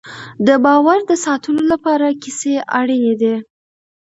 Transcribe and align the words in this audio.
د 0.47 0.49
باور 0.65 0.99
د 1.09 1.11
ساتلو 1.25 1.61
لپاره 1.73 2.07
کیسې 2.21 2.53
اړینې 2.79 3.13
دي. 3.21 3.35